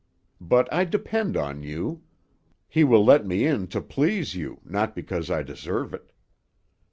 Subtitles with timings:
[0.41, 2.01] But I depend on you;
[2.67, 6.11] He will let me in to please you not because I deserve it."